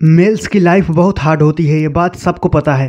Mails 0.00 0.46
की 0.46 0.58
life 0.58 0.90
बहुत 0.90 1.18
hard 1.18 1.42
होती 1.42 1.64
है, 1.66 1.80
ये 1.80 1.88
बात 1.88 2.16
सबको 2.16 2.48
पता 2.48 2.74
है। 2.74 2.88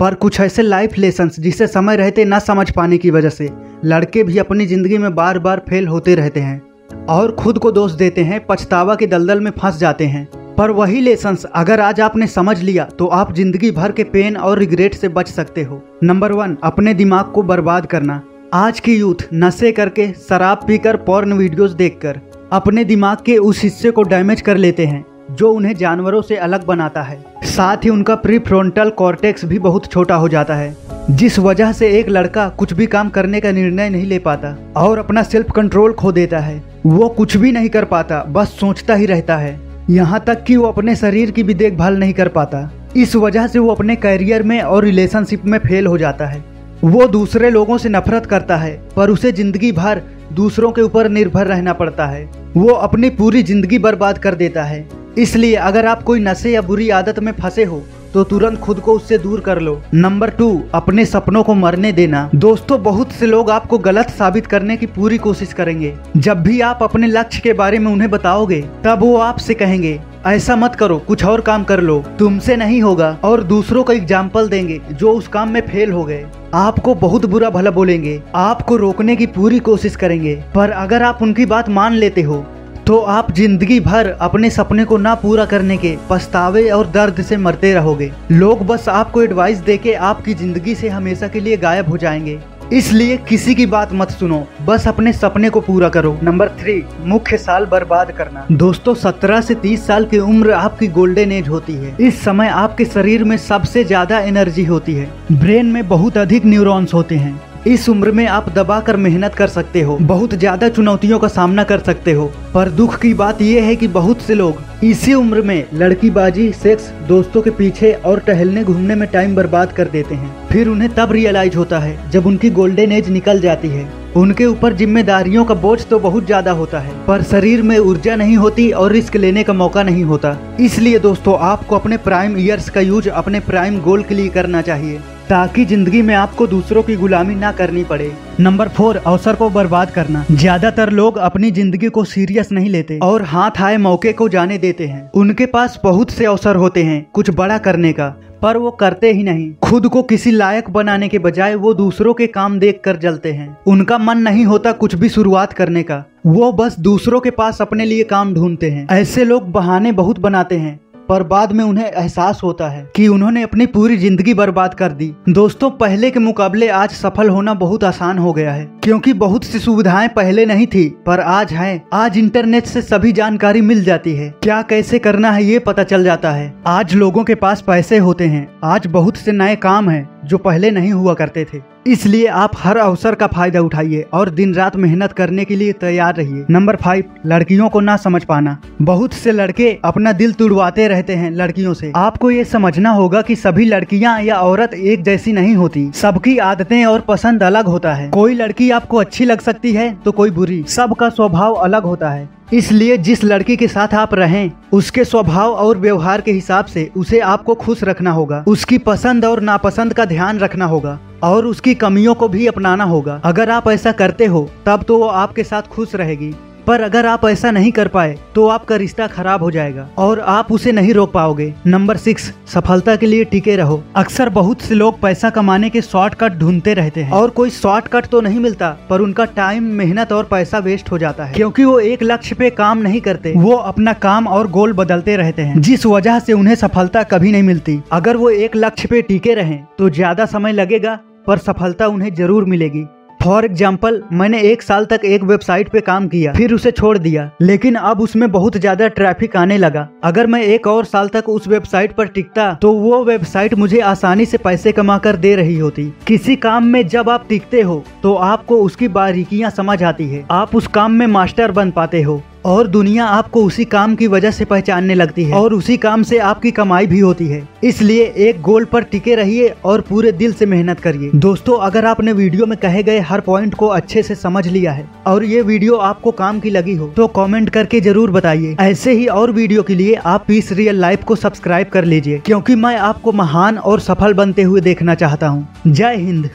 पर 0.00 0.14
कुछ 0.14 0.38
ऐसे 0.40 0.62
लाइफ 0.62 0.96
लेसन्स 0.98 1.38
जिसे 1.40 1.66
समय 1.66 1.96
रहते 1.96 2.24
ना 2.24 2.38
समझ 2.38 2.70
पाने 2.70 2.96
की 2.98 3.10
वजह 3.10 3.28
से, 3.28 3.48
लड़के 3.84 4.22
भी 4.24 4.38
अपनी 4.38 4.66
ज़िंदगी 4.66 4.98
में 4.98 5.14
बार 5.14 5.38
बार 5.38 5.62
फेल 5.68 5.86
होते 5.88 6.14
रहते 6.14 6.40
हैं 6.40 7.06
और 7.08 7.32
खुद 7.32 7.58
को 7.58 7.70
दोष 7.72 7.92
देते 7.92 8.22
हैं, 8.22 8.44
पछतावा 8.46 8.94
के 8.94 9.06
दलदल 9.06 9.40
में 9.40 9.50
फंस 9.52 9.78
जाते 9.78 10.06
हैं। 10.06 10.26
पर 10.56 10.70
वही 10.72 11.00
लेसन्स 11.00 11.44
अगर 11.46 11.80
आज 11.80 12.00
आपने 12.00 12.26
समझ 12.26 12.58
लिया 12.60 12.84
तो 12.88 13.06
आप 13.08 13.32
ज़िंदगी 13.34 13.70
भर 13.70 13.92
के 13.92 14.04
पेन 14.06 14.36
और 14.38 14.58
रिग्रेट 14.58 14.94
से 14.94 15.08
बच 15.10 15.28
सकते 15.28 15.62
हो। 15.62 15.80
नंबर 16.04 16.32
वन 16.32 16.56
अपने 16.64 16.94
दिमाग 16.94 17.30
को 17.32 17.42
बर्बाद 17.44 17.86
करना। 17.86 18.20
आज 18.54 18.80
की 18.80 18.96
यूथ 18.96 19.28
नशे 19.34 19.72
करके 19.72 20.12
शराब 20.20 20.64
पीकर 20.66 20.96
पॉर्न 21.06 21.32
वीडियोस 21.32 21.70
देखकर 21.72 22.20
अपने 22.52 22.84
दिमाग 22.84 23.18
के 23.26 23.36
उस 23.38 23.62
हिस्से 23.62 23.90
को 23.90 24.02
डैमेज 24.04 24.40
कर 24.40 24.56
लेते 24.56 24.86
हैं। 24.86 25.04
जो 25.30 25.50
उन्हें 25.52 25.74
जानवरों 25.74 26.20
से 26.22 26.36
अलग 26.38 26.64
बनाता 26.66 27.02
है। 27.02 27.18
साथ 27.46 27.84
ही 27.84 27.90
उनका 27.90 28.14
प्री 28.16 28.38
फ्रंटल 28.38 28.90
कॉर्टेक्स 28.90 29.44
भी 29.44 29.58
बहुत 29.58 29.86
छोटा 29.86 30.14
हो 30.14 30.28
जाता 30.28 30.54
है, 30.54 30.76
जिस 31.10 31.38
वजह 31.38 31.72
से 31.72 31.88
एक 31.98 32.08
लड़का 32.08 32.48
कुछ 32.48 32.72
भी 32.72 32.86
काम 32.86 33.08
करने 33.08 33.40
का 33.40 33.52
निर्णय 33.52 33.88
नहीं 33.90 34.06
ले 34.06 34.18
पाता 34.18 34.56
और 34.76 34.98
अपना 34.98 35.22
सेल्फ 35.22 35.50
कंट्रोल 35.50 35.92
खो 35.92 36.12
देता 36.12 36.38
है। 36.38 36.62
वो 36.86 37.08
कुछ 37.08 37.36
भी 37.36 37.52
नहीं 37.52 37.68
कर 37.68 37.84
पाता, 37.84 38.22
बस 38.24 38.56
सोचता 38.60 38.94
ही 38.94 39.06
रहता 39.06 39.36
है। 39.36 39.58
यहाँ 39.90 40.20
तक 40.20 40.44
कि 40.44 40.56
वो 40.56 40.66
अपने 40.66 40.94
शरीर 40.96 41.30
की 41.30 41.42
भी 41.42 41.54
देखभाल 41.54 41.96
नहीं 41.96 42.12
कर 42.12 42.28
पाता। 42.28 42.70
इस 42.96 43.16
वजह 43.16 43.46
से 43.46 43.58
वो 43.58 43.70
अपने 43.70 43.96
करियर 43.96 44.42
में 44.42 44.60
और 44.60 44.84
रिलेशनशिप 44.84 45.44
में 45.44 45.58
फेल 45.58 45.86
हो 45.86 45.98
जाता 45.98 46.26
है। 46.26 46.44
वो 46.84 47.06
दूसरे 47.08 47.50
लोगों 47.50 47.76
से 47.78 47.88
नफरत 47.88 48.26
करता 48.26 48.56
है, 48.56 48.80
पर 48.96 49.10
उसे 49.10 49.32
ज़िंदगी 49.32 49.72
भर 49.72 50.02
दूसरों 50.32 50.70
के 50.72 50.82
ऊपर 50.82 51.08
निर्भर 51.08 51.46
रहना 51.46 51.72
पड़ता 51.72 52.06
है। 52.06 52.24
वो 52.56 52.68
अपनी 52.68 53.10
पूरी 53.10 53.42
ज़िंदगी 53.42 53.78
बर्बाद 53.78 54.18
कर 54.18 54.34
देता 54.34 54.62
है। 54.62 54.88
इसलिए 55.20 55.54
अगर 55.54 55.86
आप 55.86 56.02
कोई 56.02 56.20
नशे 56.20 56.50
या 56.50 56.62
बुरी 56.62 56.90
आदत 56.90 57.18
में 57.18 57.32
फंसे 57.32 57.64
हो 57.64 57.82
तो 58.14 58.22
तुरंत 58.24 58.58
खुद 58.58 58.78
को 58.80 58.92
उससे 58.92 59.16
दूर 59.18 59.40
कर 59.40 59.58
लो। 59.60 59.80
नंबर 59.94 60.30
टू, 60.30 60.62
अपने 60.74 61.04
सपनों 61.04 61.42
को 61.42 61.54
मरने 61.54 61.92
देना। 61.92 62.28
दोस्तों, 62.34 62.82
बहुत 62.82 63.12
से 63.12 63.26
लोग 63.26 63.50
आपको 63.50 63.78
गलत 63.78 64.10
साबित 64.10 64.46
करने 64.46 64.76
की 64.76 64.86
पूरी 64.86 65.18
कोशिश 65.18 65.52
करेंगे। 65.52 65.92
जब 66.16 66.42
भी 66.42 66.60
आप 66.60 66.82
अपने 66.82 67.06
लक्ष्य 67.06 67.40
के 67.40 67.52
बारे 67.52 67.78
में 67.78 67.90
उन्हें 67.92 68.10
बताओगे, 68.10 68.60
तब 68.84 69.00
वो 69.00 69.16
आपसे 69.18 69.54
कहेंगे, 69.54 70.00
ऐसा 70.26 70.56
मत 70.56 70.74
करो, 70.74 70.98
कुछ 70.98 71.24
और 71.24 71.40
काम 71.40 71.64
कर 71.64 71.80
लो। 71.80 72.02
तुमसे 72.18 72.56
नहीं 72.56 72.82
होगा, 72.82 73.16
और 73.24 73.42
दूसरों 73.44 73.84
को 73.84 73.92
एग्ज़ाम्पल 73.92 74.48
देंगे, 74.48 74.80
जो 74.92 75.12
उस 75.12 75.28
काम 75.28 75.50
में 75.50 75.60
फेल 75.60 75.92
हो 75.92 76.04
गए। 76.04 76.24
आपको 76.54 76.94
बहुत 76.96 77.26
बुरा 77.26 77.50
भला 77.50 77.70
बोलेंगे, 77.70 78.20
आपको 78.34 78.76
रोकने 78.76 79.16
की 79.16 79.26
पूरी 79.28 79.58
कोशिश 79.60 79.96
करेंगे। 79.96 80.34
पर 80.54 80.70
अगर 80.70 81.02
आप 81.02 81.22
उनकी 81.22 81.46
बात 81.46 81.68
मान 81.70 81.94
लेते 81.94 82.22
हो 82.22 82.44
तो 82.90 82.96
आप 82.98 83.30
ज़िंदगी 83.32 83.78
भर 83.80 84.08
अपने 84.20 84.48
सपने 84.50 84.84
को 84.84 84.96
ना 84.98 85.14
पूरा 85.14 85.44
करने 85.46 85.76
के 85.76 85.94
पछतावे 86.08 86.68
और 86.70 86.86
दर्द 86.86 87.20
से 87.22 87.36
मरते 87.36 87.72
रहोगे। 87.74 88.10
लोग 88.32 88.64
बस 88.66 88.88
आपको 88.88 89.22
एडवाइस 89.22 89.58
देके 89.58 89.92
आपकी 90.06 90.34
ज़िंदगी 90.34 90.74
से 90.74 90.88
हमेशा 90.88 91.28
के 91.28 91.40
लिए 91.40 91.56
गायब 91.56 91.88
हो 91.88 91.96
जाएँगे। 91.96 92.38
इसलिए 92.72 93.16
किसी 93.28 93.54
की 93.54 93.66
बात 93.66 93.92
मत 93.92 94.10
सुनो। 94.10 94.42
बस 94.66 94.88
अपने 94.88 95.12
सपने 95.12 95.50
को 95.50 95.60
पूरा 95.60 95.88
करो। 95.88 96.16
नंबर 96.22 96.48
थ्री, 96.60 96.82
मुख्य 97.02 97.36
साल 97.36 97.66
बर्बाद 97.66 98.10
करना। 98.10 98.46
दोस्तों, 98.52 98.94
सत्रह 98.94 99.40
से 99.40 99.54
तीस 99.56 99.86
साल 99.86 100.04
की 100.04 100.18
उम्र 100.18 100.52
आपकी 100.52 100.88
गोल्डन 100.88 101.32
एज 101.32 101.48
होती 101.48 101.74
है। 101.74 101.96
इस 102.00 102.22
समय 102.24 102.48
आपके 102.48 102.84
शरीर 102.86 103.24
में 103.24 103.36
सबसे 103.38 103.84
ज़्यादा 103.84 104.18
एनर्जी 104.20 104.64
होती 104.64 104.94
है। 104.94 105.08
ब्रेन 105.32 105.66
में 105.66 105.86
बहुत 105.88 106.18
अधिक 106.18 106.46
न्यूरॉन्स 106.46 106.94
होते 106.94 107.16
हैं। 107.16 107.40
इस 107.66 107.88
उम्र 107.88 108.10
में 108.10 108.26
आप 108.26 108.48
दबा 108.48 108.78
कर 108.80 108.96
मेहनत 108.96 109.34
कर 109.34 109.48
सकते 109.48 109.80
हो, 109.80 109.96
बहुत 109.98 110.34
ज़्यादा 110.34 110.68
चुनौतियों 110.68 111.18
का 111.18 111.28
सामना 111.28 111.64
कर 111.64 111.78
सकते 111.78 112.12
हो। 112.12 112.24
पर 112.54 112.68
दुख 112.70 112.98
की 113.00 113.12
बात 113.14 113.42
यह 113.42 113.64
है 113.64 113.74
कि 113.76 113.88
बहुत 113.88 114.22
से 114.22 114.34
लोग 114.34 114.84
इसी 114.84 115.14
उम्र 115.14 115.42
में 115.42 115.64
लड़कीबाजी, 115.74 116.50
सेक्स, 116.52 116.88
दोस्तों 117.08 117.42
के 117.42 117.50
पीछे 117.50 117.92
और 117.92 118.18
टहलने 118.18 118.64
घूमने 118.64 118.94
में 118.94 119.08
टाइम 119.08 119.34
बर्बाद 119.36 119.72
कर 119.72 119.88
देते 119.88 120.14
हैं। 120.14 120.48
फिर 120.48 120.68
उन्हें 120.68 120.90
तब 120.94 121.12
रियलाइज़ 121.12 121.56
होता 121.56 121.78
है, 121.78 122.10
जब 122.10 122.26
उनकी 122.26 122.50
गोल्डन 122.50 122.92
एज 122.92 123.08
निकल 123.10 123.40
जाती 123.40 123.68
है। 123.68 123.88
उनके 124.16 124.46
ऊपर 124.46 124.72
जिम्मेदारियों 124.72 125.44
का 125.44 125.54
बोझ 125.56 125.80
तो 125.84 125.98
बहुत 125.98 126.26
ज़्यादा 126.26 126.52
होता 126.52 126.78
है, 126.78 126.94
पर 127.06 127.22
शरीर 127.24 127.62
में 127.62 127.78
ऊर्जा 127.78 128.16
नहीं 128.16 128.36
होती 128.36 128.70
और 128.72 128.92
रिस्क 128.92 129.16
लेने 129.16 129.42
का 129.42 129.52
मौका 129.52 129.82
नहीं 129.82 130.04
होता। 130.04 130.36
इसलिए 130.60 130.98
दोस्तों, 131.00 131.38
आपको 131.40 131.76
अपने 131.76 131.96
प्राइम 131.98 132.38
ईयर्स 132.38 132.70
का 132.70 132.80
यूज़ 132.80 133.08
अपने 133.10 133.40
प्राइम 133.42 133.80
गोल 133.80 134.02
के 134.02 134.14
लिए 134.14 134.28
करना 134.30 134.62
चाहिए। 134.62 135.00
ताकि 135.30 135.64
ज़िंदगी 135.64 136.00
में 136.02 136.14
आपको 136.14 136.46
दूसरों 136.46 136.82
की 136.82 136.94
गुलामी 136.96 137.34
ना 137.34 137.50
करनी 137.52 137.82
पड़े। 137.84 138.10
नंबर 138.40 138.68
फोर 138.68 138.96
अवसर 138.96 139.34
को 139.34 139.48
बर्बाद 139.50 139.90
करना। 139.90 140.24
ज़्यादातर 140.30 140.90
लोग 140.90 141.18
अपनी 141.18 141.50
ज़िंदगी 141.50 141.88
को 141.88 142.04
सीरियस 142.04 142.50
नहीं 142.52 142.70
लेते 142.70 142.98
और 142.98 143.22
हाथ 143.24 143.60
आए 143.60 143.76
मौके 143.76 144.12
को 144.12 144.28
जाने 144.28 144.58
देते 144.58 144.86
हैं। 144.86 145.10
उनके 145.14 145.46
पास 145.46 145.80
बहुत 145.84 146.10
से 146.10 146.24
अवसर 146.24 146.56
होते 146.56 146.82
हैं, 146.82 147.06
कुछ 147.14 147.30
बड़ा 147.30 147.58
करने 147.58 147.92
का, 147.92 148.08
पर 148.42 148.56
वो 148.56 148.70
करते 148.70 149.12
ही 149.12 149.22
नहीं। 149.22 149.52
खुद 149.62 149.86
को 149.86 150.02
किसी 150.02 150.30
लायक 150.30 150.70
बनाने 150.70 151.08
के 151.08 151.18
बजाय 151.20 151.54
वो 151.54 151.74
दूसरों 151.74 152.14
के 152.14 152.26
काम 152.28 152.58
देख 152.58 152.80
कर 152.84 152.96
जलते 152.96 153.32
हैं। 153.32 153.56
उनका 153.66 153.98
मन 154.00 154.18
नहीं 154.18 154.44
होता 154.44 154.72
कुछ 154.74 154.94
भी 154.94 155.08
शुरुआत 155.08 155.52
करने 155.52 155.82
का। 155.82 156.04
वो 156.26 156.52
बस 156.52 156.78
दूसरों 156.80 157.20
के 157.20 157.30
पास 157.30 157.62
अपने 157.62 157.84
लिए 157.84 158.04
काम 158.04 158.34
ढूंढते 158.34 158.70
हैं। 158.70 158.86
ऐसे 158.90 159.24
लोग 159.24 159.50
बहाने 159.52 159.92
बहुत 159.94 160.18
बनाते 160.18 160.56
हैं। 160.58 160.78
पर 161.10 161.22
बाद 161.22 161.52
में 161.52 161.62
उन्हें 161.64 161.84
एहसास 161.84 162.40
होता 162.42 162.68
है 162.68 162.82
कि 162.96 163.06
उन्होंने 163.08 163.42
अपनी 163.42 163.66
पूरी 163.66 163.96
ज़िंदगी 163.96 164.34
बर्बाद 164.34 164.74
कर 164.74 164.92
दी। 164.92 165.10
दोस्तों, 165.28 165.70
पहले 165.70 166.10
के 166.10 166.20
मुकाबले 166.20 166.68
आज 166.70 166.90
सफल 166.90 167.28
होना 167.28 167.54
बहुत 167.54 167.84
आसान 167.84 168.18
हो 168.18 168.32
गया 168.32 168.52
है, 168.52 168.64
क्योंकि 168.84 169.12
बहुत 169.14 169.44
सी 169.44 169.58
सुविधाएँ 169.58 170.08
पहले 170.08 170.44
नहीं 170.46 170.66
थी, 170.66 170.88
पर 171.06 171.20
आज 171.20 171.52
है। 171.52 171.82
आज 171.92 172.18
इंटरनेट 172.18 172.66
से 172.66 172.82
सभी 172.82 173.12
जानकारी 173.12 173.60
मिल 173.60 173.82
जाती 173.84 174.14
है। 174.14 174.30
क्या 174.42 174.60
कैसे 174.62 174.98
करना 174.98 175.30
है 175.30 175.44
ये 175.44 175.58
पता 175.58 175.82
चल 175.84 176.04
जाता 176.04 176.30
है। 176.30 176.52
आज 176.66 176.94
लोगों 176.94 177.24
के 177.24 177.34
पास 177.34 177.62
पैसे 177.62 177.98
होते 177.98 178.26
हैं। 178.26 178.46
आज 178.64 178.86
बहुत 178.88 179.16
से 179.16 179.32
नए 179.32 179.56
काम 179.58 179.90
है, 179.90 180.08
जो 180.24 180.38
पहले 180.38 180.70
नहीं 180.70 180.92
हुआ 180.92 181.14
करते 181.14 181.44
थे। 181.44 181.58
इसलिए 181.86 182.26
आप 182.26 182.52
हर 182.56 182.76
अवसर 182.76 183.14
का 183.14 183.26
फ़ायदा 183.26 183.60
उठाइए 183.60 184.00
और 184.12 184.30
दिन 184.30 184.52
रात 184.54 184.76
मेहनत 184.76 185.12
करने 185.12 185.44
के 185.44 185.56
लिए 185.56 185.72
तैयार 185.72 186.14
रहिए। 186.16 186.44
नंबर 186.50 186.76
फाइव, 186.76 187.04
लड़कियों 187.26 187.68
को 187.68 187.80
ना 187.80 187.96
समझ 187.96 188.22
पाना। 188.24 188.56
बहुत 188.82 189.12
से 189.12 189.32
लड़के 189.32 189.70
अपना 189.84 190.12
दिल 190.12 190.32
तुड़वाते 190.32 190.88
रहते 190.88 191.14
हैं 191.14 191.30
लड़कियों 191.30 191.74
से। 191.74 191.92
आपको 191.96 192.30
ये 192.30 192.44
समझना 192.44 192.90
होगा 192.90 193.22
कि 193.22 193.36
सभी 193.36 193.64
लड़कियाँ 193.64 194.20
या 194.22 194.36
औरत 194.36 194.74
एक 194.74 195.02
जैसी 195.02 195.32
नहीं 195.32 195.54
होती। 195.54 195.90
सबकी 195.94 196.36
आदतें 196.38 196.84
और 196.86 197.00
पसंद 197.00 197.42
अलग 197.42 197.66
होता 197.66 197.94
है। 197.94 198.10
कोई 198.10 198.34
लड़की 198.34 198.70
आपको 198.70 198.96
अच्छी 198.96 199.24
लग 199.24 199.40
सकती 199.40 199.72
है 199.72 199.92
तो 200.04 200.12
कोई 200.12 200.30
बुरी। 200.30 200.62
सबका 200.68 201.08
स्वभाव 201.08 201.54
अलग 201.54 201.82
होता 201.82 202.10
है। 202.10 202.28
इसलिए 202.52 202.96
जिस 202.96 203.22
लड़की 203.24 203.56
के 203.56 203.68
साथ 203.68 203.94
आप 203.94 204.14
रहें, 204.14 204.50
उसके 204.72 205.04
स्वभाव 205.04 205.52
और 205.52 205.78
व्यवहार 205.78 206.20
के 206.20 206.32
हिसाब 206.32 206.64
से 206.64 206.90
उसे 206.96 207.18
आपको 207.18 207.54
खुश 207.54 207.84
रखना 207.84 208.10
होगा। 208.10 208.44
उसकी 208.48 208.78
पसंद 208.78 209.24
और 209.24 209.40
नापसंद 209.40 209.94
का 209.94 210.04
ध्यान 210.04 210.38
रखना 210.38 210.64
होगा 210.64 210.98
और 211.22 211.46
उसकी 211.46 211.74
कमियों 211.74 212.14
को 212.14 212.28
भी 212.28 212.46
अपनाना 212.46 212.84
होगा। 212.84 213.20
अगर 213.24 213.50
आप 213.50 213.68
ऐसा 213.68 213.92
करते 213.92 214.26
हो, 214.26 214.48
तब 214.66 214.82
तो 214.82 214.98
वो 214.98 215.06
आपके 215.06 215.44
साथ 215.44 215.62
खुश 215.62 215.94
रहेगी। 215.94 216.34
पर 216.70 216.80
अगर 216.80 217.06
आप 217.06 217.24
ऐसा 217.24 217.50
नहीं 217.50 217.70
कर 217.72 217.88
पाए 217.88 218.14
तो 218.34 218.46
आपका 218.48 218.76
रिश्ता 218.76 219.06
खराब 219.08 219.42
हो 219.42 219.50
जाएगा 219.50 219.88
और 219.98 220.20
आप 220.30 220.50
उसे 220.52 220.72
नहीं 220.72 220.92
रोक 220.94 221.12
पाओगे। 221.12 221.52
नंबर 221.66 221.96
सिक्स, 221.96 222.30
सफलता 222.48 222.94
के 222.96 223.06
लिए 223.06 223.24
टिके 223.24 223.56
रहो। 223.56 223.82
अक्सर 223.96 224.28
बहुत 224.28 224.60
से 224.62 224.74
लोग 224.74 225.00
पैसा 225.00 225.30
कमाने 225.30 225.70
के 225.70 225.80
शॉर्टकट 225.82 226.32
ढूंढते 226.34 226.74
रहते 226.74 227.02
हैं। 227.02 227.12
और 227.12 227.30
कोई 227.30 227.50
शॉर्टकट 227.50 228.06
तो 228.06 228.20
नहीं 228.20 228.38
मिलता, 228.40 228.68
पर 228.90 229.00
उनका 229.00 229.24
टाइम, 229.32 229.64
मेहनत 229.72 230.12
और 230.12 230.24
पैसा 230.24 230.58
वेस्ट 230.60 230.90
हो 230.92 230.98
जाता 230.98 231.24
है। 231.24 231.34
क्योंकि 231.34 231.64
वो 231.64 231.78
एक 231.80 232.02
लक्ष्य 232.02 232.34
पे 232.34 232.50
काम 232.52 232.78
नहीं 232.78 233.00
करते, 233.00 233.32
वो 233.32 233.56
अपना 233.56 233.92
काम 233.98 234.28
और 234.28 234.50
गोल 234.50 234.72
बदलते 234.74 235.16
रहते 235.16 235.42
हैं। 235.42 235.60
जिस 235.60 235.86
वजह 235.86 236.18
से 236.20 236.32
उन्हें 236.34 236.54
सफलता 236.56 237.02
कभी 237.06 237.32
नहीं 237.32 237.42
मिलती। 237.42 237.80
अगर 237.92 238.16
वो 238.16 238.30
एक 238.30 238.56
लक्ष्य 238.56 238.88
पे 238.88 239.02
टिके 239.02 239.34
रहे 239.34 239.58
तो 239.78 239.90
ज़्यादा 239.90 240.26
समय 240.28 240.52
लगेगा, 240.52 240.98
पर 241.26 241.38
सफलता 241.40 241.86
उन्हें 241.88 242.14
ज़रूर 242.14 242.44
मिलेगी। 242.46 242.86
फॉर 243.20 243.44
एग्ज़ाम्पल 243.44 244.00
मैंने 244.12 244.40
एक 244.42 244.62
साल 244.62 244.84
तक 244.84 245.00
एक 245.04 245.22
वेबसाइट 245.22 245.68
पे 245.68 245.80
काम 245.80 246.06
किया, 246.08 246.32
फिर 246.32 246.52
उसे 246.54 246.70
छोड़ 246.70 246.96
दिया, 246.98 247.30
लेकिन 247.42 247.74
अब 247.74 248.00
उसमें 248.00 248.30
बहुत 248.32 248.56
ज़्यादा 248.56 248.88
ट्रैफ़िक 248.90 249.36
आने 249.36 249.58
लगा। 249.58 249.86
अगर 250.04 250.26
मैं 250.26 250.42
एक 250.44 250.66
और 250.66 250.84
साल 250.84 251.08
तक 251.08 251.28
उस 251.28 251.48
वेबसाइट 251.48 251.92
पर 251.92 252.06
टिकता 252.08 252.52
तो 252.54 252.72
वो 252.74 253.02
वेबसाइट 253.04 253.54
मुझे 253.56 253.80
आसानी 253.82 254.26
से 254.26 254.38
पैसे 254.38 254.72
कमा 254.72 254.98
कर 254.98 255.16
दे 255.16 255.34
रही 255.36 255.58
होती। 255.58 255.84
किसी 256.06 256.36
काम 256.38 256.66
में 256.66 256.86
जब 256.88 257.10
आप 257.10 257.26
टिकते 257.28 257.60
हो 257.62 257.82
तो 258.02 258.14
आपको 258.14 258.62
उसकी 258.62 258.88
बारीकियाँ 258.90 259.50
समझ 259.50 259.82
आती 259.82 260.08
है। 260.08 260.24
आप 260.32 260.56
उस 260.56 260.66
काम 260.68 260.92
में 260.92 261.06
मास्टर 261.08 261.52
बन 261.52 261.70
पाते 261.70 262.02
हो। 262.02 262.20
और 262.46 262.66
दुनिया 262.68 263.04
आपको 263.06 263.42
उसी 263.44 263.64
काम 263.66 263.94
की 263.94 264.06
वजह 264.08 264.30
से 264.30 264.44
पहचानने 264.46 264.94
लगती 264.94 265.24
है। 265.24 265.34
और 265.34 265.54
उसी 265.54 265.76
काम 265.78 266.02
से 266.02 266.18
आपकी 266.20 266.50
कमाई 266.52 266.86
भी 266.86 266.98
होती 267.00 267.26
है। 267.26 267.42
इसलिए 267.64 268.04
एक 268.18 268.40
गोल 268.42 268.64
पर 268.64 268.82
टिके 268.84 269.14
रहिए 269.14 269.48
और 269.64 269.80
पूरे 269.80 270.12
दिल 270.12 270.32
से 270.32 270.46
मेहनत 270.46 270.80
करिए। 270.80 271.10
दोस्तों, 271.16 271.58
अगर 271.60 271.84
आपने 271.86 272.12
वीडियो 272.12 272.46
में 272.46 272.56
कहे 272.58 272.82
गए 272.82 272.98
हर 273.00 273.20
पॉइंट 273.20 273.54
को 273.54 273.66
अच्छे 273.68 274.02
से 274.02 274.14
समझ 274.16 274.46
लिया 274.48 274.72
है 274.72 274.88
और 275.06 275.24
ये 275.24 275.42
वीडियो 275.42 275.76
आपको 275.78 276.10
काम 276.12 276.40
की 276.40 276.50
लगी 276.50 276.74
हो 276.74 276.88
तो 276.96 277.06
कमेंट 277.10 277.50
करके 277.50 277.80
ज़रूर 277.80 278.10
बताइए। 278.10 278.56
ऐसे 278.60 278.92
ही 278.92 279.06
और 279.08 279.30
वीडियो 279.32 279.62
के 279.62 279.74
लिए 279.74 279.94
आप 279.96 280.24
पीस 280.28 280.52
रियल 280.52 280.80
लाइफ 280.80 281.04
को 281.04 281.16
सब्सक्राइब 281.16 281.68
कर 281.68 281.84
लीजिए, 281.84 282.18
क्योंकि 282.20 282.54
मैं 282.56 282.76
आपको 282.78 283.12
महान 283.14 283.58
और 283.60 283.80
सफल 283.80 284.14
बनते 284.14 284.42
हुए 284.42 284.60
देखना 284.62 284.94
चाहता 284.94 285.28
हूँ। 285.28 285.48
जय 285.66 285.96
हिंद। 285.96 286.30